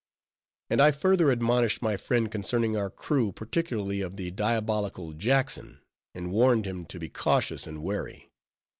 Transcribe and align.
And 0.71 0.81
I 0.81 0.89
further 0.89 1.29
admonished 1.29 1.83
my 1.83 1.95
friend 1.95 2.31
concerning 2.31 2.75
our 2.75 2.89
crew, 2.89 3.31
particularly 3.31 4.01
of 4.01 4.15
the 4.15 4.31
diabolical 4.31 5.13
Jackson, 5.13 5.79
and 6.15 6.31
warned 6.31 6.65
him 6.65 6.85
to 6.85 6.97
be 6.97 7.07
cautious 7.07 7.67
and 7.67 7.83
wary. 7.83 8.31